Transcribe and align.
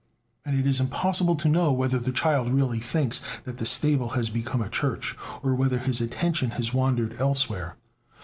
And 0.43 0.59
it 0.59 0.65
is 0.65 0.79
impossible 0.79 1.35
to 1.35 1.47
know 1.47 1.71
whether 1.71 1.99
the 1.99 2.11
child 2.11 2.49
really 2.49 2.79
thinks 2.79 3.21
that 3.43 3.57
the 3.59 3.67
stable 3.67 4.09
has 4.17 4.31
become 4.31 4.59
a 4.59 4.67
church, 4.67 5.15
or 5.43 5.53
whether 5.53 5.77
his 5.77 6.01
attention 6.01 6.49
has 6.57 6.73
wandered 6.73 7.17
elsewhere. 7.21 7.75